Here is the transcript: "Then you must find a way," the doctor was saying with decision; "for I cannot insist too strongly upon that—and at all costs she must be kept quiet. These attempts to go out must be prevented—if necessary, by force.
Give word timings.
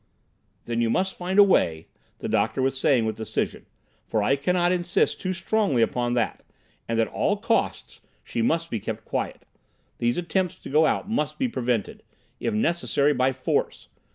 "Then 0.65 0.81
you 0.81 0.89
must 0.89 1.15
find 1.15 1.37
a 1.37 1.43
way," 1.43 1.85
the 2.17 2.27
doctor 2.27 2.59
was 2.63 2.75
saying 2.75 3.05
with 3.05 3.17
decision; 3.17 3.67
"for 4.07 4.23
I 4.23 4.35
cannot 4.35 4.71
insist 4.71 5.21
too 5.21 5.31
strongly 5.31 5.83
upon 5.83 6.15
that—and 6.15 6.99
at 6.99 7.07
all 7.07 7.37
costs 7.37 8.01
she 8.23 8.41
must 8.41 8.71
be 8.71 8.79
kept 8.79 9.05
quiet. 9.05 9.45
These 9.99 10.17
attempts 10.17 10.55
to 10.55 10.71
go 10.71 10.87
out 10.87 11.07
must 11.07 11.37
be 11.37 11.47
prevented—if 11.47 12.51
necessary, 12.51 13.13
by 13.13 13.31
force. 13.31 13.89